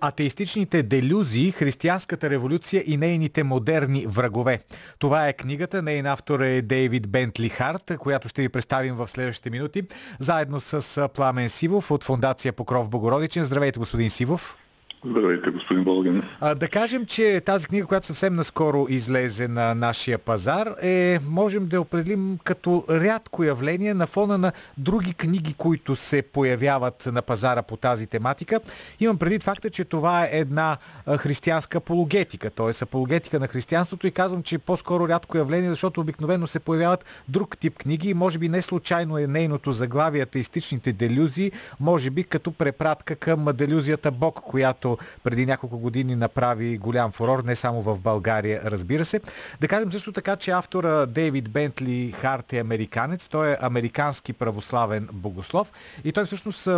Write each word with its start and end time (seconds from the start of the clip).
Атеистичните 0.00 0.82
делюзии, 0.82 1.52
християнската 1.52 2.30
революция 2.30 2.82
и 2.86 2.96
нейните 2.96 3.42
модерни 3.42 4.06
врагове. 4.06 4.60
Това 4.98 5.28
е 5.28 5.32
книгата. 5.32 5.82
Нейн 5.82 6.06
автор 6.06 6.40
е 6.40 6.62
Дейвид 6.62 7.08
Бентли 7.08 7.48
Харт, 7.48 7.92
която 7.98 8.28
ще 8.28 8.42
ви 8.42 8.48
представим 8.48 8.94
в 8.94 9.08
следващите 9.08 9.50
минути, 9.50 9.82
заедно 10.18 10.60
с 10.60 11.08
Пламен 11.08 11.48
Сивов 11.48 11.90
от 11.90 12.04
Фундация 12.04 12.52
Покров 12.52 12.88
Богородичен. 12.88 13.44
Здравейте, 13.44 13.78
господин 13.78 14.10
Сивов. 14.10 14.56
Здравейте, 15.04 15.50
господин 15.50 15.84
Болгин. 15.84 16.22
А, 16.40 16.54
да 16.54 16.68
кажем, 16.68 17.06
че 17.06 17.40
тази 17.46 17.66
книга, 17.66 17.86
която 17.86 18.06
съвсем 18.06 18.34
наскоро 18.34 18.86
излезе 18.88 19.48
на 19.48 19.74
нашия 19.74 20.18
пазар, 20.18 20.68
е, 20.82 21.18
можем 21.28 21.66
да 21.66 21.80
определим 21.80 22.38
като 22.44 22.84
рядко 22.90 23.44
явление 23.44 23.94
на 23.94 24.06
фона 24.06 24.38
на 24.38 24.52
други 24.78 25.14
книги, 25.14 25.54
които 25.54 25.96
се 25.96 26.22
появяват 26.22 27.08
на 27.12 27.22
пазара 27.22 27.62
по 27.62 27.76
тази 27.76 28.06
тематика. 28.06 28.60
Имам 29.00 29.18
предвид 29.18 29.42
факта, 29.42 29.70
че 29.70 29.84
това 29.84 30.24
е 30.24 30.30
една 30.32 30.76
християнска 31.18 31.78
апологетика, 31.78 32.50
т.е. 32.50 32.82
апологетика 32.82 33.40
на 33.40 33.48
християнството 33.48 34.06
и 34.06 34.10
казвам, 34.10 34.42
че 34.42 34.54
е 34.54 34.58
по-скоро 34.58 35.08
рядко 35.08 35.38
явление, 35.38 35.70
защото 35.70 36.00
обикновено 36.00 36.46
се 36.46 36.60
появяват 36.60 37.04
друг 37.28 37.58
тип 37.58 37.78
книги 37.78 38.10
и 38.10 38.14
може 38.14 38.38
би 38.38 38.48
не 38.48 38.62
случайно 38.62 39.18
е 39.18 39.26
нейното 39.26 39.72
заглавие 39.72 40.22
атеистичните 40.22 40.92
делюзии, 40.92 41.52
може 41.80 42.10
би 42.10 42.24
като 42.24 42.52
препратка 42.52 43.16
към 43.16 43.44
делюзията 43.54 44.10
Бог, 44.10 44.34
която 44.34 44.85
преди 45.24 45.46
няколко 45.46 45.78
години 45.78 46.16
направи 46.16 46.78
голям 46.78 47.12
фурор, 47.12 47.44
не 47.44 47.56
само 47.56 47.82
в 47.82 48.00
България, 48.00 48.60
разбира 48.64 49.04
се. 49.04 49.20
Да 49.60 49.68
кажем 49.68 49.92
също 49.92 50.12
така, 50.12 50.36
че 50.36 50.50
автора 50.50 51.06
Дейвид 51.06 51.50
Бентли 51.50 52.14
Харт 52.20 52.52
е 52.52 52.58
американец. 52.58 53.28
Той 53.28 53.52
е 53.52 53.56
американски 53.60 54.32
православен 54.32 55.08
богослов 55.12 55.72
и 56.04 56.12
той 56.12 56.26
всъщност 56.26 56.68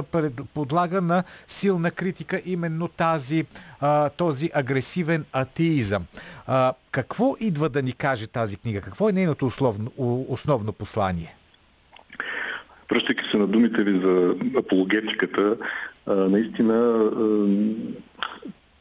подлага 0.55 1.01
на 1.01 1.25
силна 1.47 1.91
критика 1.91 2.43
именно 2.45 2.89
тази, 2.89 3.45
този 4.17 4.51
агресивен 4.55 5.25
атеизъм. 5.33 6.07
Какво 6.91 7.35
идва 7.41 7.69
да 7.69 7.83
ни 7.83 7.93
каже 7.93 8.27
тази 8.27 8.57
книга? 8.57 8.81
Какво 8.81 9.09
е 9.09 9.13
нейното 9.13 9.47
основно, 9.47 9.93
основно 10.29 10.73
послание? 10.73 11.35
Връщайки 12.93 13.29
се 13.31 13.37
на 13.37 13.47
думите 13.47 13.85
ви 13.85 14.01
за 14.01 14.35
апологетиката, 14.59 15.57
наистина 16.07 17.11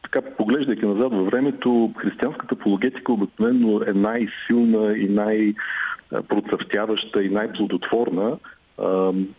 така 0.03 0.21
поглеждайки 0.37 0.85
назад 0.85 1.13
във 1.13 1.25
времето, 1.25 1.93
християнската 1.97 2.55
апологетика 2.55 3.13
обикновено 3.13 3.81
е 3.87 3.93
най-силна 3.93 4.97
и 4.97 5.09
най-процъфтяваща 5.09 7.23
и 7.23 7.29
най-плодотворна, 7.29 8.37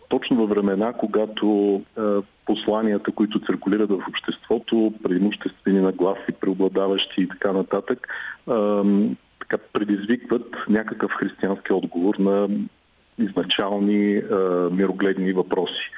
точно 0.09 0.37
във 0.37 0.49
времена, 0.49 0.93
когато 0.93 1.81
посланията, 2.45 3.11
които 3.11 3.45
циркулират 3.45 3.89
в 3.89 4.03
обществото, 4.09 4.93
преимуществени 5.03 5.79
нагласи, 5.79 6.31
преобладаващи 6.41 7.21
и 7.21 7.27
така 7.27 7.51
нататък, 7.51 8.07
така 9.39 9.57
предизвикват 9.73 10.55
някакъв 10.69 11.11
християнски 11.11 11.73
отговор 11.73 12.15
на 12.15 12.47
изначални 13.19 14.21
мирогледни 14.71 15.33
въпроси. 15.33 15.91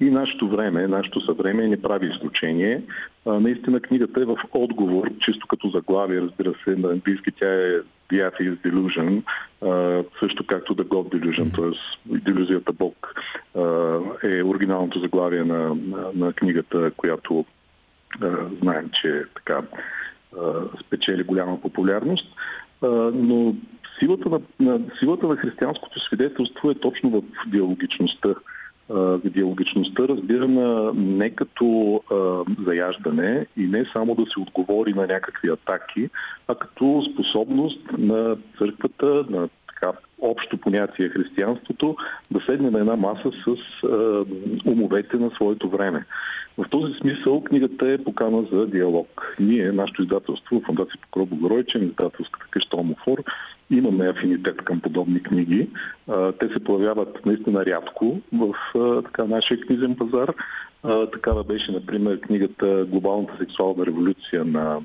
И 0.00 0.10
нашето 0.10 0.48
време, 0.48 0.86
нашето 0.86 1.20
съвреме 1.20 1.68
не 1.68 1.82
прави 1.82 2.06
изключение. 2.06 2.82
А, 3.26 3.40
наистина 3.40 3.80
книгата 3.80 4.20
е 4.20 4.24
в 4.24 4.36
отговор, 4.52 5.10
чисто 5.18 5.46
като 5.46 5.68
заглавие, 5.68 6.20
разбира 6.20 6.54
се, 6.64 6.76
на 6.76 6.88
английски 6.88 7.30
тя 7.40 7.54
е 7.54 7.68
The 8.12 8.30
Atheist 8.30 8.56
Delusion, 8.56 9.22
а, 9.62 10.04
също 10.20 10.46
както 10.46 10.74
The 10.74 10.82
God 10.82 11.14
Delusion, 11.14 11.54
т.е. 11.54 12.18
делюзията 12.18 12.72
Бог 12.72 13.14
а, 13.56 13.62
е 14.22 14.42
оригиналното 14.42 15.00
заглавие 15.00 15.44
на, 15.44 15.74
на, 15.74 16.10
на 16.14 16.32
книгата, 16.32 16.90
която 16.96 17.44
а, 18.20 18.30
знаем, 18.62 18.90
че 18.92 19.22
така 19.34 19.62
а, 19.62 20.52
спечели 20.86 21.22
голяма 21.22 21.60
популярност. 21.60 22.26
А, 22.82 22.88
но 23.14 23.54
силата 23.98 24.28
на, 24.28 24.40
на, 24.60 24.80
силата 24.98 25.26
на 25.26 25.36
християнското 25.36 26.00
свидетелство 26.00 26.70
е 26.70 26.74
точно 26.74 27.10
в 27.10 27.22
диалогичността 27.46 28.34
диалогичността 29.24 30.08
разбирана 30.08 30.92
не 30.94 31.30
като 31.30 32.00
а, 32.10 32.44
заяждане 32.64 33.46
и 33.56 33.66
не 33.66 33.84
само 33.92 34.14
да 34.14 34.26
се 34.26 34.40
отговори 34.40 34.92
на 34.92 35.06
някакви 35.06 35.48
атаки, 35.48 36.10
а 36.48 36.54
като 36.54 37.02
способност 37.12 37.80
на 37.98 38.36
църквата, 38.58 39.24
на 39.30 39.48
общо 40.22 40.58
понятие 40.58 41.08
християнството, 41.08 41.96
да 42.30 42.40
седне 42.40 42.70
на 42.70 42.78
една 42.78 42.96
маса 42.96 43.30
с 43.44 43.56
а, 43.84 44.24
умовете 44.66 45.16
на 45.16 45.30
своето 45.30 45.68
време. 45.68 46.04
В 46.58 46.64
този 46.70 46.94
смисъл 46.94 47.44
книгата 47.44 47.88
е 47.88 48.04
покана 48.04 48.44
за 48.52 48.66
диалог. 48.66 49.36
Ние, 49.40 49.72
нашето 49.72 50.02
издателство, 50.02 50.62
Фундация 50.66 51.00
Покров 51.00 51.28
Богородичен, 51.28 51.82
издателската 51.82 52.46
къща 52.50 52.76
Омофор, 52.76 53.24
имаме 53.70 54.08
афинитет 54.08 54.56
към 54.56 54.80
подобни 54.80 55.22
книги. 55.22 55.68
А, 56.08 56.32
те 56.32 56.48
се 56.48 56.64
появяват 56.64 57.26
наистина 57.26 57.66
рядко 57.66 58.20
в 58.32 58.54
а, 58.78 59.02
така, 59.02 59.24
нашия 59.24 59.60
книжен 59.60 59.96
пазар. 59.96 60.34
А, 60.82 61.06
такава 61.06 61.44
беше, 61.44 61.72
например, 61.72 62.20
книгата 62.20 62.84
Глобалната 62.88 63.36
сексуална 63.38 63.86
революция 63.86 64.44
на 64.44 64.80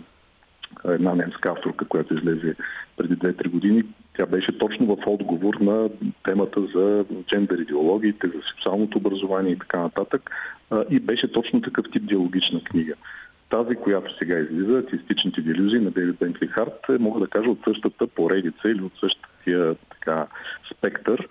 една 0.86 1.16
немска 1.16 1.50
авторка, 1.50 1.86
която 1.86 2.14
излезе 2.14 2.56
преди 2.97 3.16
2-3 3.16 3.50
години. 3.50 3.84
Тя 4.18 4.26
беше 4.26 4.58
точно 4.58 4.96
в 4.96 5.08
отговор 5.08 5.56
на 5.56 5.90
темата 6.24 6.62
за 6.76 7.06
джендър 7.28 7.58
идеологиите, 7.58 8.28
за 8.28 8.42
сексуалното 8.48 8.98
образование 8.98 9.52
и 9.52 9.60
така 9.60 9.80
нататък. 9.80 10.32
И 10.90 11.00
беше 11.00 11.32
точно 11.32 11.62
такъв 11.62 11.86
тип 11.92 12.06
диалогична 12.06 12.64
книга. 12.64 12.94
Тази, 13.50 13.76
която 13.76 14.18
сега 14.18 14.40
излиза, 14.40 14.78
артистичните 14.78 15.42
делюзии 15.42 15.80
на 15.80 15.92
Дейвид 15.92 16.16
Бентли 16.20 16.48
Харт, 16.48 16.86
е, 16.90 16.98
мога 16.98 17.20
да 17.20 17.28
кажа 17.28 17.50
от 17.50 17.60
същата 17.68 18.08
поредица 18.08 18.70
или 18.70 18.82
от 18.82 18.94
същия 19.00 19.76
така, 19.90 20.28
спектър, 20.72 21.28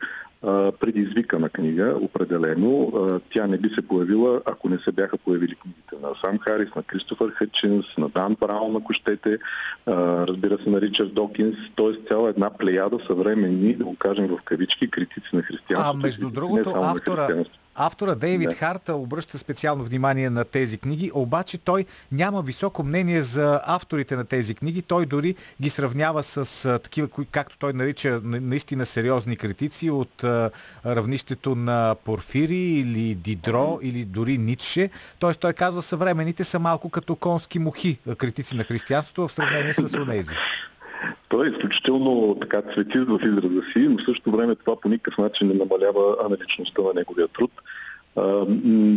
предизвикана 0.81 1.49
книга, 1.49 1.97
определено. 2.01 2.93
Тя 3.33 3.47
не 3.47 3.59
би 3.59 3.69
се 3.69 3.83
появила, 3.83 4.41
ако 4.47 4.69
не 4.69 4.79
се 4.79 4.93
бяха 4.93 5.19
появили 5.19 5.55
книгите 5.55 5.97
на 6.03 6.09
Сам 6.21 6.39
Харис, 6.39 6.69
на 6.77 6.83
Кристофър 6.83 7.31
Хътчинс, 7.31 7.87
на 7.99 8.09
Дан 8.09 8.37
Браун, 8.41 8.77
ако 8.77 8.93
щете, 8.93 9.39
разбира 9.87 10.59
се, 10.65 10.71
на 10.71 10.81
Ричард 10.81 11.15
Докинс, 11.15 11.57
т.е. 11.77 12.09
цяла 12.09 12.29
една 12.29 12.51
плеяда 12.51 12.99
съвременни, 13.07 13.75
да 13.75 13.85
го 13.85 13.97
кажем 13.97 14.27
в 14.27 14.39
кавички, 14.45 14.91
критици 14.91 15.29
на 15.33 15.43
християнството. 15.43 15.99
А 15.99 16.03
между 16.03 16.31
другото, 16.31 16.73
автора, 16.77 17.45
Автора 17.75 18.15
Дейвид 18.15 18.49
да. 18.49 18.55
Харта 18.55 18.95
обръща 18.95 19.39
специално 19.39 19.85
внимание 19.85 20.31
на 20.31 20.45
тези 20.45 20.79
книги, 20.79 21.11
обаче 21.15 21.59
той 21.59 21.87
няма 22.13 22.43
високо 22.43 22.83
мнение 22.83 23.23
за 23.23 23.61
авторите 23.67 24.17
на 24.17 24.25
тези 24.25 24.55
книги. 24.55 24.83
Той 24.83 25.07
дори 25.07 25.35
ги 25.63 25.71
сравнява 25.71 26.23
с 26.23 26.65
а, 26.65 26.79
такива, 26.79 27.09
кои, 27.09 27.27
както 27.27 27.59
той 27.59 27.73
нарича 27.73 28.21
наистина 28.25 28.87
сериозни 28.87 29.37
критици 29.37 29.91
от 29.91 30.25
а, 30.25 30.51
равнището 30.87 31.55
на 31.55 31.97
Порфири 32.05 32.57
или 32.57 33.15
Дидро 33.15 33.79
или 33.83 34.05
дори 34.05 34.39
Ницше. 34.39 34.91
Тоест 35.19 35.41
той 35.41 35.53
казва 35.53 35.83
съвременните 35.83 36.45
са 36.45 36.59
малко 36.59 36.91
като 36.91 37.17
конски 37.17 37.59
мухи, 37.59 37.99
критици 38.19 38.57
на 38.57 38.65
християнството 38.65 39.29
в 39.29 39.33
сравнение 39.33 39.75
с 39.75 39.95
онези. 39.95 40.35
Той 41.29 41.47
е 41.47 41.51
изключително 41.51 42.37
така 42.41 42.63
цветист 42.63 43.09
в 43.09 43.21
израза 43.23 43.63
си, 43.73 43.79
но 43.79 43.99
в 43.99 44.05
същото 44.05 44.37
време 44.37 44.55
това 44.55 44.81
по 44.81 44.89
никакъв 44.89 45.19
начин 45.19 45.49
не 45.49 45.55
намалява 45.55 46.17
аналичността 46.25 46.83
на 46.83 46.93
неговия 46.95 47.29
труд. 47.29 47.51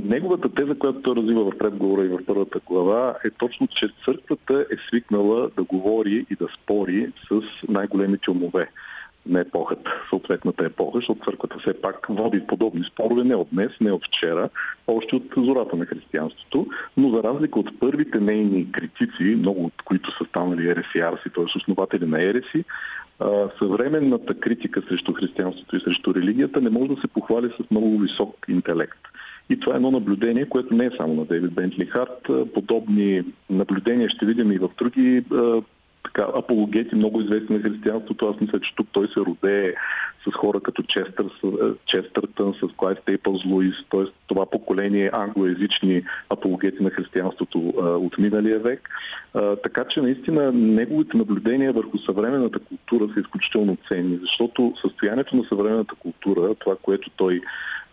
Неговата 0.10 0.50
теза, 0.50 0.76
която 0.76 1.02
той 1.02 1.16
развива 1.16 1.52
в 1.52 1.58
предговора 1.58 2.06
и 2.06 2.08
в 2.08 2.20
първата 2.28 2.60
глава, 2.66 3.16
е 3.26 3.30
точно, 3.30 3.68
че 3.68 3.90
църквата 4.06 4.66
е 4.72 4.76
свикнала 4.88 5.50
да 5.58 5.64
говори 5.64 6.26
и 6.32 6.36
да 6.36 6.48
спори 6.56 7.12
с 7.30 7.42
най-големите 7.70 8.32
умове 8.32 8.70
на 9.26 9.40
епохата, 9.40 9.92
съответната 10.10 10.66
епоха, 10.66 10.98
защото 10.98 11.26
църквата 11.26 11.60
все 11.60 11.82
пак 11.82 12.08
води 12.10 12.48
подобни 12.48 12.84
спорове 12.84 13.24
не 13.24 13.36
от 13.36 13.48
днес, 13.52 13.72
не 13.82 13.92
от 13.92 14.06
вчера, 14.06 14.50
още 14.88 15.16
от 15.16 15.24
зората 15.38 15.76
на 15.76 15.86
християнството, 15.86 16.68
но 16.98 17.10
за 17.10 17.24
разлика 17.24 17.60
от 17.60 17.80
първите 17.80 18.20
нейни 18.20 18.72
критици, 18.72 19.24
много 19.24 19.66
от 19.66 19.82
които 19.86 20.18
са 20.18 20.26
станали 20.26 20.70
ересиарси, 20.70 21.30
т.е. 21.36 21.58
основатели 21.58 22.06
на 22.06 22.24
ереси, 22.24 22.64
съвременната 23.60 24.34
критика 24.34 24.82
срещу 24.88 25.14
християнството 25.14 25.76
и 25.76 25.80
срещу 25.80 26.16
религията 26.16 26.62
не 26.62 26.70
може 26.70 26.96
да 26.96 27.02
се 27.02 27.08
похвали 27.08 27.50
с 27.50 27.72
много 27.72 28.00
висок 28.00 28.46
интелект. 28.50 29.00
И 29.50 29.60
това 29.60 29.74
е 29.74 29.76
едно 29.76 29.92
наблюдение, 29.92 30.50
което 30.50 30.76
не 30.76 30.86
е 30.86 30.92
само 30.98 31.14
на 31.14 31.26
Дейвид 31.26 31.54
Бентли 31.54 31.86
Харт. 31.86 32.30
Подобни 32.54 33.24
наблюдения 33.50 34.10
ще 34.10 34.26
видим 34.26 34.52
и 34.52 34.58
в 34.58 34.70
други 34.78 35.24
така, 36.04 36.28
апологети, 36.36 36.96
много 36.96 37.22
известни 37.22 37.58
на 37.58 37.62
християнството. 37.62 38.28
Аз 38.28 38.42
мисля, 38.42 38.60
че 38.60 38.76
тук 38.76 38.88
той 38.92 39.08
се 39.08 39.20
роде 39.20 39.76
с 40.28 40.32
хора 40.36 40.60
като 40.60 40.84
Честър, 40.84 41.26
е, 41.46 41.48
Честъртън, 41.86 42.54
с 42.54 42.76
Клайв 42.78 42.98
Стейпълс 43.02 43.46
Луис, 43.46 43.76
т.е. 43.92 44.04
това 44.28 44.46
поколение 44.46 45.10
англоязични 45.14 46.04
апологети 46.30 46.84
на 46.84 46.90
християнството 46.90 47.74
а, 47.82 47.86
от 47.86 48.18
миналия 48.18 48.60
век. 48.60 48.90
А, 49.34 49.56
така 49.56 49.84
че 49.86 50.02
наистина 50.02 50.52
неговите 50.52 51.18
наблюдения 51.18 51.74
върху 51.74 51.98
съвременната 51.98 52.60
култура 52.60 53.14
са 53.14 53.20
изключително 53.20 53.78
ценни, 53.88 54.18
защото 54.22 54.74
състоянието 54.82 55.36
на 55.36 55.44
съвременната 55.50 55.96
култура, 55.96 56.56
това, 56.56 56.76
което 56.82 57.10
той 57.10 57.42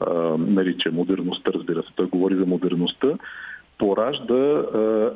а, 0.00 0.14
нарича 0.38 0.92
модерността, 0.92 1.52
разбира 1.54 1.82
се, 1.82 1.88
той 1.94 2.06
говори 2.06 2.34
за 2.34 2.46
модерността, 2.46 3.08
поражда 3.80 4.62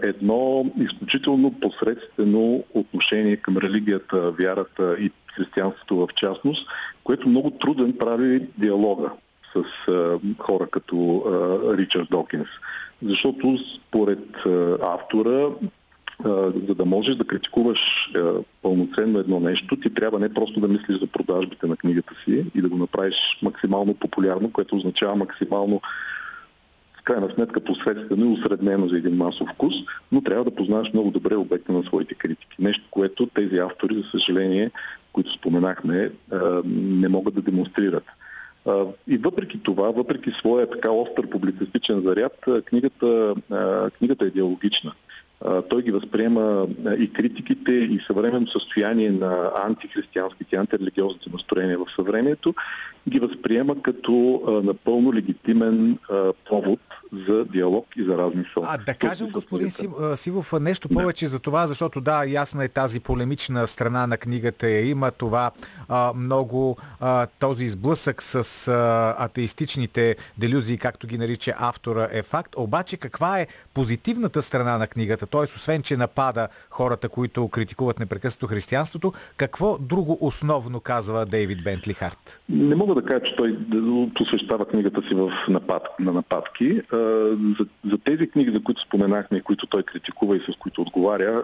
едно 0.03 0.73
изключително 0.81 1.53
посредствено 1.61 2.65
отношение 2.75 3.37
към 3.37 3.57
религията, 3.57 4.31
вярата 4.31 4.97
и 5.01 5.11
християнството 5.37 5.97
в 5.97 6.09
частност, 6.15 6.69
което 7.05 7.29
много 7.29 7.51
труден 7.51 7.93
прави 7.99 8.47
диалога 8.59 9.11
с 9.55 9.65
хора 10.39 10.67
като 10.67 11.25
Ричард 11.79 12.09
Докинс. 12.11 12.49
Защото 13.03 13.59
според 13.77 14.25
автора 14.83 15.49
за 16.69 16.75
да 16.75 16.85
можеш 16.85 17.17
да 17.17 17.25
критикуваш 17.25 18.13
пълноценно 18.63 19.19
едно 19.19 19.41
нещо, 19.41 19.77
ти 19.77 19.95
трябва 19.95 20.19
не 20.19 20.35
просто 20.35 20.61
да 20.61 20.69
мислиш 20.69 21.01
за 21.01 21.07
продажбите 21.07 21.67
на 21.67 21.77
книгата 21.77 22.15
си 22.25 22.45
и 22.55 22.63
да 22.63 22.69
го 22.69 22.77
направиш 22.77 23.39
максимално 23.43 23.95
популярно, 23.95 24.53
което 24.53 24.77
означава 24.77 25.17
максимално 25.17 25.81
крайна 27.05 27.31
сметка 27.31 27.61
посредствено 27.61 28.25
и 28.25 28.33
усреднено 28.33 28.89
за 28.89 28.97
един 28.97 29.17
масов 29.17 29.49
вкус, 29.49 29.75
но 30.13 30.21
трябва 30.21 30.45
да 30.45 30.55
познаваш 30.55 30.93
много 30.93 31.11
добре 31.11 31.37
обекта 31.37 31.73
на 31.73 31.83
своите 31.83 32.15
критики. 32.15 32.57
Нещо, 32.59 32.85
което 32.91 33.27
тези 33.27 33.59
автори, 33.59 33.95
за 33.95 34.11
съжаление, 34.11 34.71
които 35.13 35.33
споменахме, 35.33 36.11
не 36.65 37.09
могат 37.09 37.35
да 37.35 37.43
демонстрират. 37.43 38.05
И 39.09 39.17
въпреки 39.17 39.63
това, 39.63 39.91
въпреки 39.91 40.31
своя 40.31 40.71
така 40.71 40.91
остър 40.91 41.31
публицистичен 41.31 42.01
заряд, 42.01 42.45
книгата, 42.65 43.35
книгата 43.99 44.25
е 44.25 44.31
диалогична 44.31 44.93
той 45.69 45.83
ги 45.83 45.91
възприема 45.91 46.67
и 46.99 47.13
критиките, 47.13 47.73
и 47.73 48.01
съвременното 48.07 48.53
състояние 48.53 49.11
на 49.11 49.51
антихристиянските, 49.67 50.57
антирелигиозните 50.57 51.31
настроения 51.33 51.79
в 51.79 51.87
съвремието, 51.97 52.55
ги 53.09 53.19
възприема 53.19 53.83
като 53.83 54.43
напълно 54.65 55.15
легитимен 55.15 55.99
повод 56.49 56.81
за 57.29 57.45
диалог 57.45 57.87
и 57.97 58.05
за 58.05 58.19
размисъл. 58.19 58.63
А 58.67 58.79
да 58.79 58.95
кажем, 58.95 59.29
господин 59.33 59.71
Сивов, 60.17 60.53
нещо 60.61 60.89
повече 60.89 61.25
да. 61.25 61.31
за 61.31 61.39
това, 61.39 61.67
защото 61.67 62.01
да, 62.01 62.25
ясна 62.25 62.65
е 62.65 62.69
тази 62.69 63.01
полемична 63.01 63.67
страна 63.67 64.07
на 64.07 64.17
книгата. 64.17 64.67
Е. 64.67 64.87
Има 64.87 65.11
това 65.11 65.51
а, 65.89 66.13
много 66.17 66.77
а, 67.01 67.27
този 67.39 67.65
изблъсък 67.65 68.23
с 68.23 68.69
а, 68.69 69.15
атеистичните 69.19 70.17
делюзии, 70.39 70.79
както 70.79 71.07
ги 71.07 71.19
нарича 71.19 71.55
автора, 71.59 72.09
е 72.13 72.23
факт. 72.23 72.55
Обаче 72.57 72.97
каква 72.97 73.41
е 73.41 73.47
позитивната 73.75 74.43
страна 74.43 74.79
на 74.79 74.87
книгата? 74.87 75.27
Т.е. 75.27 75.41
освен, 75.41 75.83
че 75.83 75.97
напада 75.97 76.49
хората, 76.71 77.09
които 77.09 77.49
критикуват 77.49 78.01
непрекъснато 78.01 78.47
християнството, 78.47 79.13
какво 79.37 79.79
друго 79.79 80.19
основно 80.21 80.81
казва 80.81 81.27
Дейвид 81.27 81.65
Бентли 81.65 81.95
Харт? 81.95 82.41
Не 82.49 82.75
мога 82.75 82.94
да 82.95 83.03
кажа, 83.03 83.23
че 83.23 83.37
той 83.37 83.57
посвещава 84.15 84.67
книгата 84.67 85.03
си 85.09 85.15
в 85.15 85.33
напад, 85.49 85.89
на 85.99 86.13
нападки 86.13 86.81
за, 87.59 87.67
за 87.91 87.99
тези 88.05 88.31
книги, 88.31 88.51
за 88.51 88.63
които 88.63 88.81
споменахме 88.81 89.39
и 89.39 89.43
които 89.43 89.67
той 89.67 89.83
критикува 89.83 90.37
и 90.37 90.41
с 90.41 90.57
които 90.59 90.83
отговаря, 90.83 91.43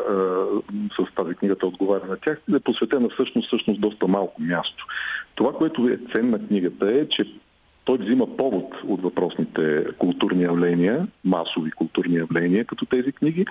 с 0.97 1.14
тази 1.14 1.35
книга 1.35 1.56
той 1.56 1.69
отговаря 1.69 2.06
на 2.08 2.17
тях, 2.17 2.41
е 2.55 2.61
посветена 2.61 3.08
всъщност, 3.08 3.47
всъщност 3.47 3.81
доста 3.81 4.08
малко 4.08 4.43
място. 4.43 4.87
Това, 5.35 5.52
което 5.52 5.88
е 5.88 5.99
цен 6.12 6.31
на 6.31 6.47
книгата 6.47 6.91
е, 6.91 7.08
че 7.08 7.25
той 7.84 7.98
взима 7.98 8.36
повод 8.36 8.74
от 8.88 9.02
въпросните 9.02 9.86
културни 9.98 10.42
явления, 10.42 11.06
масови 11.24 11.70
културни 11.70 12.16
явления, 12.16 12.64
като 12.64 12.86
тези 12.86 13.12
книги, 13.12 13.46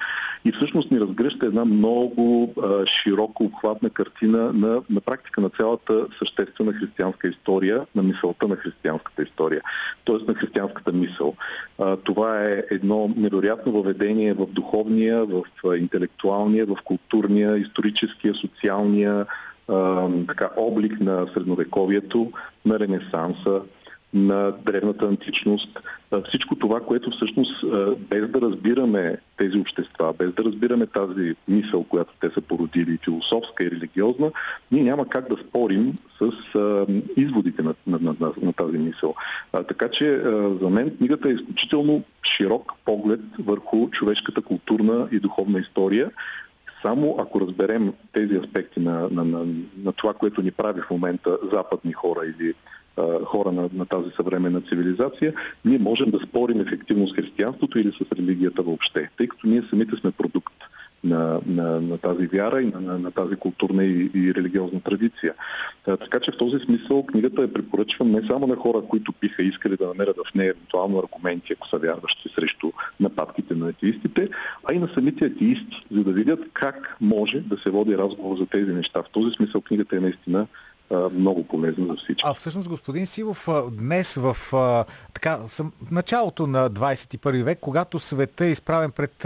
и 0.45 0.51
всъщност 0.51 0.91
ни 0.91 0.99
разгръща 0.99 1.45
една 1.45 1.65
много 1.65 2.53
а, 2.63 2.85
широко 2.85 3.43
обхватна 3.43 3.89
картина 3.89 4.53
на, 4.53 4.81
на 4.89 5.01
практика 5.01 5.41
на 5.41 5.49
цялата 5.49 6.05
съществена 6.19 6.73
християнска 6.73 7.27
история, 7.27 7.85
на 7.95 8.03
мисълта 8.03 8.47
на 8.47 8.55
християнската 8.55 9.23
история, 9.23 9.61
т.е. 10.05 10.15
на 10.27 10.33
християнската 10.33 10.91
мисъл. 10.93 11.35
А, 11.79 11.95
това 11.95 12.45
е 12.45 12.63
едно 12.71 13.13
невероятно 13.17 13.71
въведение 13.71 14.33
в 14.33 14.45
духовния, 14.45 15.25
в 15.25 15.43
интелектуалния, 15.77 16.65
в 16.65 16.77
културния, 16.83 17.57
историческия, 17.57 18.33
социалния, 18.33 19.25
така, 20.27 20.49
облик 20.57 20.99
на 20.99 21.27
средновековието, 21.33 22.31
на 22.65 22.79
Ренесанса, 22.79 23.61
на 24.13 24.51
древната 24.51 25.05
античност. 25.05 25.79
Всичко 26.27 26.55
това, 26.55 26.79
което 26.79 27.11
всъщност 27.11 27.65
без 27.97 28.27
да 28.27 28.41
разбираме 28.41 29.17
тези 29.37 29.57
общества, 29.57 30.13
без 30.13 30.33
да 30.33 30.43
разбираме 30.43 30.85
тази 30.85 31.35
мисъл, 31.47 31.83
която 31.83 32.13
те 32.21 32.29
са 32.29 32.41
породили, 32.41 32.99
философска 33.03 33.63
и 33.63 33.71
религиозна, 33.71 34.31
ние 34.71 34.83
няма 34.83 35.09
как 35.09 35.29
да 35.29 35.43
спорим 35.49 35.93
с 36.21 36.31
изводите 37.17 37.63
на, 37.63 37.73
на, 37.87 37.99
на, 38.19 38.31
на, 38.41 38.53
тази 38.53 38.77
мисъл. 38.77 39.15
така 39.51 39.89
че 39.89 40.17
за 40.61 40.69
мен 40.69 40.97
книгата 40.97 41.29
е 41.29 41.33
изключително 41.33 42.03
широк 42.23 42.73
поглед 42.85 43.21
върху 43.39 43.89
човешката 43.89 44.41
културна 44.41 45.07
и 45.11 45.19
духовна 45.19 45.59
история, 45.59 46.11
само 46.81 47.15
ако 47.19 47.41
разберем 47.41 47.93
тези 48.13 48.35
аспекти 48.35 48.79
на, 48.79 49.09
на, 49.11 49.25
на, 49.25 49.45
на 49.83 49.91
това, 49.93 50.13
което 50.13 50.41
ни 50.41 50.51
прави 50.51 50.81
в 50.81 50.89
момента 50.89 51.37
западни 51.53 51.93
хора 51.93 52.19
или 52.25 52.53
хора 53.25 53.51
на, 53.51 53.69
на 53.73 53.85
тази 53.85 54.09
съвременна 54.15 54.61
цивилизация, 54.61 55.33
ние 55.65 55.79
можем 55.79 56.11
да 56.11 56.19
спорим 56.19 56.61
ефективно 56.61 57.07
с 57.07 57.13
християнството 57.13 57.79
или 57.79 57.91
с 57.91 58.17
религията 58.17 58.61
въобще, 58.61 59.09
тъй 59.17 59.27
като 59.27 59.47
ние 59.47 59.63
самите 59.69 59.95
сме 59.95 60.11
продукт 60.11 60.53
на, 61.03 61.39
на, 61.45 61.81
на 61.81 61.97
тази 61.97 62.27
вяра 62.27 62.61
и 62.61 62.65
на, 62.65 62.81
на, 62.81 62.99
на 62.99 63.11
тази 63.11 63.35
културна 63.35 63.85
и, 63.85 64.11
и 64.15 64.33
религиозна 64.33 64.81
традиция. 64.81 65.33
А, 65.87 65.97
така 65.97 66.19
че 66.19 66.31
в 66.31 66.37
този 66.37 66.65
смисъл 66.65 67.05
книгата 67.05 67.43
е 67.43 67.53
препоръчвам 67.53 68.11
не 68.11 68.27
само 68.27 68.47
на 68.47 68.55
хора, 68.55 68.81
които 68.89 69.13
биха 69.21 69.43
искали 69.43 69.77
да 69.77 69.87
намерят 69.87 70.17
в 70.25 70.35
нея 70.35 70.49
евентуално 70.49 70.99
аргументи, 70.99 71.53
ако 71.53 71.67
са 71.67 71.77
вярващи 71.77 72.29
срещу 72.35 72.71
нападките 72.99 73.55
на 73.55 73.69
атеистите, 73.69 74.29
а 74.69 74.73
и 74.73 74.79
на 74.79 74.89
самите 74.93 75.25
атеисти, 75.25 75.85
за 75.91 76.03
да 76.03 76.11
видят 76.11 76.39
как 76.53 76.97
може 77.01 77.39
да 77.39 77.57
се 77.57 77.69
води 77.69 77.97
разговор 77.97 78.37
за 78.37 78.45
тези 78.45 78.71
неща. 78.71 79.03
В 79.03 79.09
този 79.11 79.33
смисъл 79.33 79.61
книгата 79.61 79.97
е 79.97 79.99
наистина 79.99 80.47
много 81.13 81.43
полезно 81.43 81.87
за 81.89 81.95
всички. 81.95 82.23
А 82.25 82.33
всъщност, 82.33 82.69
господин 82.69 83.05
Сивов, 83.05 83.47
днес 83.71 84.15
в 84.15 84.37
така, 85.13 85.39
началото 85.91 86.47
на 86.47 86.69
21 86.69 87.43
век, 87.43 87.59
когато 87.61 87.99
света 87.99 88.45
е 88.45 88.51
изправен 88.51 88.91
пред 88.91 89.25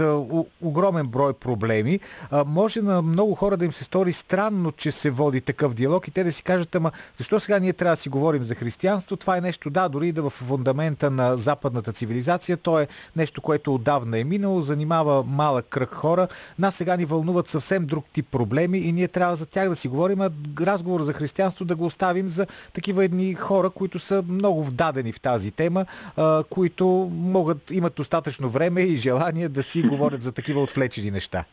огромен 0.62 1.06
брой 1.06 1.32
проблеми, 1.32 2.00
може 2.46 2.82
на 2.82 3.02
много 3.02 3.34
хора 3.34 3.56
да 3.56 3.64
им 3.64 3.72
се 3.72 3.84
стори 3.84 4.12
странно, 4.12 4.72
че 4.72 4.90
се 4.90 5.10
води 5.10 5.40
такъв 5.40 5.74
диалог 5.74 6.08
и 6.08 6.10
те 6.10 6.24
да 6.24 6.32
си 6.32 6.42
кажат, 6.42 6.74
ама 6.74 6.90
защо 7.16 7.40
сега 7.40 7.58
ние 7.58 7.72
трябва 7.72 7.96
да 7.96 8.00
си 8.00 8.08
говорим 8.08 8.44
за 8.44 8.54
християнство? 8.54 9.16
Това 9.16 9.36
е 9.36 9.40
нещо, 9.40 9.70
да, 9.70 9.88
дори 9.88 10.12
да 10.12 10.22
в 10.22 10.30
фундамента 10.30 11.10
на 11.10 11.36
западната 11.36 11.92
цивилизация, 11.92 12.56
то 12.56 12.80
е 12.80 12.88
нещо, 13.16 13.40
което 13.40 13.74
отдавна 13.74 14.18
е 14.18 14.24
минало, 14.24 14.62
занимава 14.62 15.22
малък 15.22 15.66
кръг 15.68 15.94
хора. 15.94 16.28
Нас 16.58 16.74
сега 16.74 16.96
ни 16.96 17.04
вълнуват 17.04 17.48
съвсем 17.48 17.86
друг 17.86 18.04
тип 18.12 18.26
проблеми 18.30 18.78
и 18.78 18.92
ние 18.92 19.08
трябва 19.08 19.36
за 19.36 19.46
тях 19.46 19.68
да 19.68 19.76
си 19.76 19.88
говорим, 19.88 20.20
а 20.20 20.30
разговор 20.60 21.02
за 21.02 21.12
християнство 21.12 21.53
място 21.54 21.64
да 21.64 21.76
го 21.76 21.84
оставим 21.84 22.28
за 22.28 22.46
такива 22.72 23.04
едни 23.04 23.34
хора, 23.34 23.70
които 23.70 23.98
са 23.98 24.24
много 24.28 24.64
вдадени 24.64 25.12
в 25.12 25.20
тази 25.20 25.50
тема, 25.50 25.86
а, 26.16 26.42
които 26.50 27.10
могат, 27.14 27.70
имат 27.70 27.94
достатъчно 27.94 28.48
време 28.48 28.80
и 28.80 28.96
желание 28.96 29.48
да 29.48 29.62
си 29.62 29.82
говорят 29.82 30.22
за 30.22 30.32
такива 30.32 30.60
отвлечени 30.62 31.10
неща. 31.10 31.44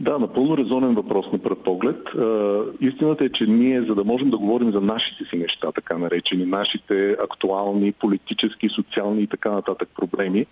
Да, 0.00 0.18
напълно 0.18 0.56
резонен 0.56 0.94
въпрос 0.94 1.26
на 1.32 1.38
пред 1.38 1.58
поглед. 1.58 1.96
истината 2.80 3.24
е, 3.24 3.28
че 3.28 3.46
ние, 3.46 3.82
за 3.82 3.94
да 3.94 4.04
можем 4.04 4.30
да 4.30 4.38
говорим 4.38 4.72
за 4.72 4.80
нашите 4.80 5.24
си 5.24 5.36
неща, 5.36 5.72
така 5.72 5.98
наречени, 5.98 6.46
нашите 6.46 7.16
актуални 7.22 7.92
политически, 7.92 8.68
социални 8.68 9.22
и 9.22 9.26
така 9.26 9.50
нататък 9.50 9.88
проблеми, 9.94 10.46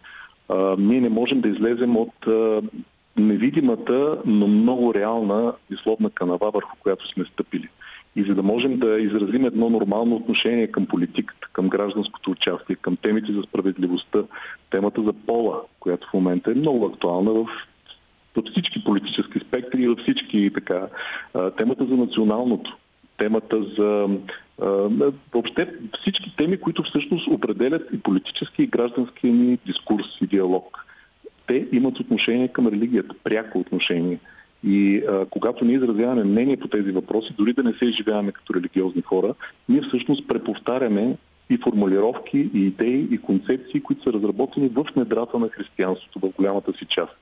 ние 0.78 1.00
не 1.00 1.08
можем 1.08 1.40
да 1.40 1.49
излезем 1.49 1.96
от 1.96 2.14
невидимата, 3.16 4.18
но 4.25 4.49
много 4.49 4.94
реална 4.94 5.52
и 5.70 5.76
словна 5.76 6.11
канава, 6.11 6.50
върху 6.50 6.76
която 6.82 7.08
сме 7.08 7.25
стъпили. 7.25 7.68
И 8.16 8.23
за 8.23 8.35
да 8.35 8.42
можем 8.42 8.78
да 8.78 9.00
изразим 9.00 9.45
едно 9.45 9.71
нормално 9.71 10.16
отношение 10.16 10.66
към 10.66 10.87
политиката, 10.87 11.49
към 11.52 11.69
гражданското 11.69 12.31
участие, 12.31 12.76
към 12.76 12.97
темите 12.97 13.33
за 13.33 13.42
справедливостта, 13.42 14.23
темата 14.71 15.02
за 15.02 15.12
пола, 15.12 15.61
която 15.81 16.09
в 16.09 16.14
момента 16.14 16.50
е 16.50 16.54
много 16.54 16.87
актуална 16.87 17.33
в 17.33 17.47
във 18.37 18.45
всички 18.45 18.85
политически 18.85 19.38
спектри 19.38 19.83
и 19.83 19.88
във 19.88 19.99
всички 19.99 20.50
така, 20.54 20.88
темата 21.57 21.87
за 21.87 21.97
националното, 21.97 22.76
темата 23.19 23.64
за 23.78 24.09
въобще 25.33 25.69
всички 26.00 26.37
теми, 26.37 26.61
които 26.61 26.83
всъщност 26.83 27.28
определят 27.28 27.88
и 27.92 28.00
политически 28.00 28.62
и 28.62 28.66
граждански 28.66 29.26
ни 29.26 29.59
дискурс 29.66 30.07
и 30.23 30.26
диалог. 30.26 30.87
Те 31.47 31.69
имат 31.73 32.00
отношение 32.00 32.49
към 32.49 32.66
религията, 32.66 33.14
пряко 33.25 33.59
отношение. 33.59 34.19
И 34.64 35.02
а, 35.09 35.26
когато 35.26 35.64
ние 35.64 35.76
изразяваме 35.76 36.25
мнение 36.25 36.57
по 36.57 36.69
тези 36.69 36.90
въпроси, 36.90 37.35
дори 37.38 37.52
да 37.52 37.62
не 37.62 37.73
се 37.73 37.85
изживяваме 37.85 38.33
като 38.33 38.54
религиозни 38.54 39.02
хора, 39.02 39.35
ние 39.69 39.83
всъщност 39.83 40.28
преповтаряме 40.28 41.16
и 41.50 41.59
формулировки, 41.59 42.50
и 42.54 42.66
идеи, 42.66 43.09
и 43.11 43.19
концепции, 43.19 43.81
които 43.81 44.02
са 44.02 44.12
разработени 44.12 44.69
в 44.69 44.85
недрата 44.97 45.38
на 45.38 45.49
християнството 45.49 46.19
в 46.19 46.31
голямата 46.37 46.73
си 46.73 46.85
част. 46.85 47.16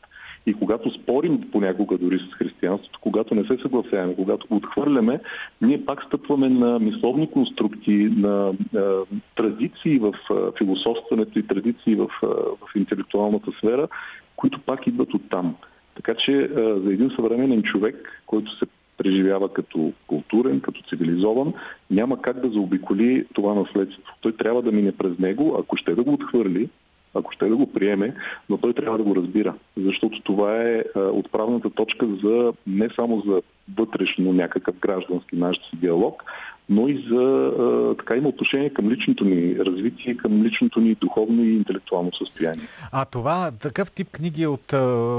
И 0.47 0.55
когато 0.55 0.91
спорим 0.91 1.51
понякога 1.53 1.99
дори 1.99 2.19
с 2.19 2.35
християнството, 2.35 2.99
когато 3.03 3.35
не 3.35 3.45
се 3.45 3.59
съгласяваме, 3.63 4.17
когато 4.17 4.47
го 4.47 4.57
отхвърляме, 4.57 5.21
ние 5.63 5.85
пак 5.85 6.03
стъпваме 6.03 6.49
на 6.49 6.79
мисловни 6.79 7.31
конструкти, 7.31 8.11
на 8.17 8.53
а, 8.77 8.93
традиции 9.37 9.99
в 9.99 10.15
а, 10.31 10.53
философстването 10.59 11.39
и 11.39 11.47
традиции 11.47 11.95
в, 11.95 12.07
а, 12.23 12.27
в 12.27 12.77
интелектуалната 12.77 13.53
сфера, 13.59 13.89
които 14.37 14.61
пак 14.61 14.87
идват 14.87 15.15
от 15.15 15.23
там. 15.31 15.57
Така 15.95 16.15
че 16.15 16.49
за 16.55 16.93
един 16.93 17.11
съвременен 17.17 17.63
човек, 17.63 18.23
който 18.27 18.57
се 18.59 18.67
преживява 18.99 19.49
като 19.49 19.93
културен, 20.07 20.61
като 20.61 20.83
цивилизован, 20.89 21.53
няма 21.91 22.23
как 22.23 22.41
да 22.41 22.49
заобиколи 22.49 23.25
това 23.33 23.55
наследство. 23.55 24.03
Той 24.21 24.33
трябва 24.33 24.63
да 24.63 24.73
мине 24.73 24.93
през 24.93 25.19
него, 25.19 25.57
ако 25.59 25.77
ще 25.77 25.95
да 25.95 26.03
го 26.03 26.13
отхвърли, 26.13 26.69
ако 27.15 27.33
ще 27.33 27.49
да 27.49 27.57
го 27.57 27.73
приеме, 27.73 28.15
но 28.49 28.57
той 28.57 28.73
трябва 28.73 28.99
да 28.99 29.05
го 29.05 29.17
разбира. 29.17 29.55
Защото 29.77 30.23
това 30.23 30.63
е 30.63 30.85
отправната 30.97 31.71
точка 31.71 32.07
за 32.25 32.53
не 32.67 32.89
само 32.97 33.23
за 33.27 33.43
вътрешно 33.77 34.33
някакъв 34.33 34.75
граждански 34.81 35.37
наш 35.37 35.61
диалог, 35.75 36.25
но 36.71 36.89
и 36.89 37.05
за 37.11 37.53
така 37.99 38.17
има 38.17 38.29
отношение 38.29 38.71
към 38.71 38.91
личното 38.91 39.25
ни 39.25 39.57
развитие, 39.57 40.17
към 40.17 40.43
личното 40.43 40.81
ни 40.81 40.95
духовно 40.95 41.45
и 41.45 41.57
интелектуално 41.57 42.13
състояние. 42.13 42.65
А 42.93 43.05
това, 43.05 43.51
такъв 43.51 43.93
тип 43.93 44.09
книги 44.11 44.47
от 44.47 44.73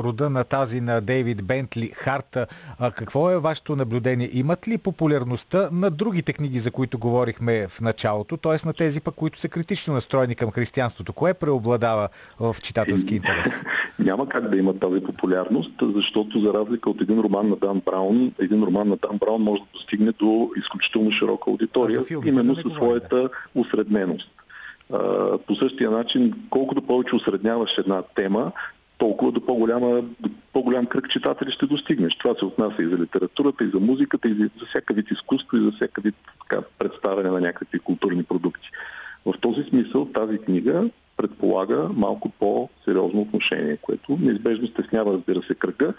рода 0.03 0.29
на 0.29 0.43
тази 0.43 0.81
на 0.81 1.01
Дейвид 1.01 1.43
Бентли, 1.43 1.91
Харта, 1.93 2.48
какво 2.95 3.31
е 3.31 3.39
вашето 3.39 3.75
наблюдение? 3.75 4.29
Имат 4.33 4.67
ли 4.67 4.77
популярността 4.77 5.69
на 5.71 5.89
другите 5.89 6.33
книги, 6.33 6.60
за 6.60 6.71
които 6.71 6.98
говорихме 7.00 7.67
в 7.67 7.81
началото, 7.81 8.38
т.е. 8.38 8.67
на 8.67 8.74
тези 8.74 9.01
пък, 9.01 9.15
които 9.15 9.39
са 9.39 9.50
критично 9.50 9.93
настроени 9.93 10.36
към 10.36 10.51
християнството? 10.51 11.13
Кое 11.13 11.33
преобладава 11.33 12.10
в 12.39 12.55
читателски 12.63 13.15
интерес? 13.15 13.51
Няма 14.00 14.29
как 14.29 14.50
да 14.50 14.57
има 14.57 14.74
тази 14.74 15.03
популярност, 15.03 15.71
защото 15.95 16.39
за 16.39 16.53
разлика 16.53 16.89
от 16.89 17.01
един 17.01 17.19
роман 17.19 17.50
на 17.50 17.55
Дан 17.55 17.81
Браун, 17.86 18.31
един 18.40 18.64
роман 18.64 18.88
на 18.88 18.96
Дан 18.96 19.18
Браун 19.18 19.42
може 19.42 19.62
да 19.62 19.68
достигне 19.74 20.12
до 20.12 20.52
изключително 20.58 21.12
широка 21.12 21.50
аудитория, 21.50 22.04
именно 22.26 22.56
със 22.56 22.74
своята 22.74 23.30
усредненост. 23.56 24.30
По 25.48 25.56
същия 25.56 25.92
начин, 25.92 26.34
колкото 26.50 26.82
повече 26.82 27.16
усредняваш 27.16 27.78
една 27.78 28.02
тема, 28.16 28.52
толкова 28.98 29.32
до 29.32 29.46
по-голяма, 29.46 30.02
до 30.20 30.30
по-голям 30.54 30.86
кръг 30.86 31.10
читатели 31.10 31.52
ще 31.52 31.66
достигнеш. 31.66 32.16
Това 32.16 32.36
се 32.40 32.46
отнася 32.46 32.84
и 32.84 32.88
за 32.88 32.98
литературата, 32.98 33.64
и 33.64 33.70
за 33.74 33.80
музиката, 33.80 34.30
и 34.30 34.34
за 34.34 34.66
всяка 34.70 34.94
вид 34.94 35.12
изкуство, 35.12 35.58
и 35.58 35.64
за 35.64 35.72
всяка 35.72 36.02
вид 36.02 36.16
така, 36.42 36.62
представяне 36.80 37.30
на 37.30 37.42
някакви 37.42 37.80
културни 37.80 38.24
продукти. 38.24 38.70
В 39.26 39.34
този 39.42 39.64
смисъл 39.64 40.06
тази 40.06 40.38
книга 40.38 40.90
предполага 41.18 41.89
малко 41.94 42.30
по-сериозно 42.30 43.22
отношение, 43.22 43.77
което 43.77 44.18
неизбежно 44.22 44.68
стеснява, 44.68 45.13
разбира 45.13 45.44
се, 45.44 45.56
кръга, 45.56 45.94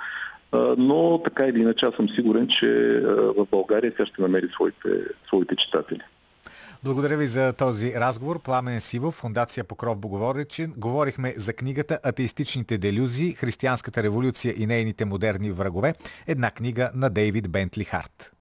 но 0.79 1.21
така 1.25 1.47
или 1.47 1.61
иначе 1.61 1.87
аз 1.87 1.95
съм 1.95 2.09
сигурен, 2.09 2.49
че 2.49 3.01
в 3.37 3.47
България 3.51 3.95
тя 3.97 4.07
ще 4.07 4.23
намери 4.23 4.49
своите, 4.53 4.89
своите 5.27 5.57
читатели. 5.57 6.01
Благодаря 6.85 7.17
ви 7.17 7.27
за 7.27 7.53
този 7.53 7.95
разговор. 7.95 8.43
Пламен 8.43 8.81
Сивов, 8.81 9.15
Фундация 9.15 9.65
Покров 9.65 9.99
Боговоричин. 9.99 10.75
Говорихме 10.77 11.35
за 11.37 11.53
книгата 11.53 11.99
Атеистичните 12.03 12.79
делюзии, 12.79 13.33
Християнската 13.33 14.03
революция 14.03 14.55
и 14.57 14.67
нейните 14.67 15.05
модерни 15.05 15.53
врагове. 15.53 15.95
Една 16.27 16.51
книга 16.51 16.91
на 16.95 17.11
Дейвид 17.11 17.51
Бентли 17.51 17.85
Харт. 17.85 18.33